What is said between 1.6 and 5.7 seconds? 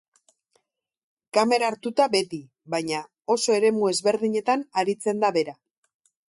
hartuta beti, baina oso eremu ezberdinetan aritzen da bera.